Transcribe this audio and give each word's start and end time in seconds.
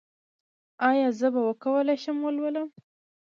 ایا 0.89 1.07
زه 1.19 1.27
به 1.33 1.41
وکولی 1.47 1.95
شم 2.03 2.17
ولولم؟ 2.23 2.69